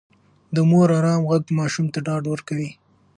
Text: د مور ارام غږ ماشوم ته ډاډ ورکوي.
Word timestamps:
د 0.55 0.57
مور 0.69 0.89
ارام 0.99 1.21
غږ 1.29 1.43
ماشوم 1.59 1.87
ته 1.93 1.99
ډاډ 2.05 2.23
ورکوي. 2.29 2.71